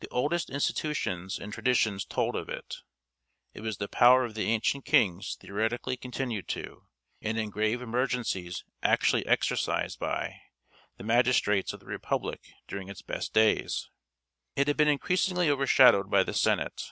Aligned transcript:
The 0.00 0.08
oldest 0.10 0.50
institutions 0.50 1.38
and 1.38 1.50
traditions 1.50 2.04
told 2.04 2.36
of 2.36 2.50
it. 2.50 2.76
It 3.54 3.62
was 3.62 3.78
the 3.78 3.88
power 3.88 4.22
of 4.26 4.34
the 4.34 4.50
ancient 4.52 4.84
kings 4.84 5.38
theoretically 5.40 5.96
continued 5.96 6.46
to, 6.48 6.86
and 7.22 7.38
in 7.38 7.48
grave 7.48 7.80
emergencies 7.80 8.64
actually 8.82 9.24
exercised 9.24 9.98
by, 9.98 10.42
the 10.98 11.04
magistrates 11.04 11.72
of 11.72 11.80
the 11.80 11.86
Republic 11.86 12.42
during 12.68 12.90
its 12.90 13.00
best 13.00 13.32
days. 13.32 13.88
It 14.56 14.68
had 14.68 14.76
been 14.76 14.88
increasingly 14.88 15.48
overshadowed 15.48 16.10
by 16.10 16.22
the 16.22 16.34
Senate. 16.34 16.90